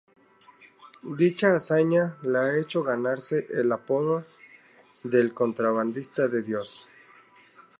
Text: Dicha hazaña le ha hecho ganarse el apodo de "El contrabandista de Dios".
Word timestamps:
Dicha 1.19 1.51
hazaña 1.53 2.17
le 2.23 2.39
ha 2.39 2.57
hecho 2.57 2.81
ganarse 2.81 3.45
el 3.51 3.71
apodo 3.71 4.23
de 5.03 5.19
"El 5.21 5.35
contrabandista 5.35 6.27
de 6.27 6.41
Dios". 6.41 6.89